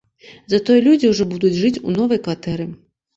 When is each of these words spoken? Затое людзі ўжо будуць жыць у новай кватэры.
Затое 0.53 0.77
людзі 0.87 1.11
ўжо 1.11 1.27
будуць 1.33 1.51
жыць 1.59 1.81
у 1.91 1.93
новай 1.99 2.19
кватэры. 2.29 2.67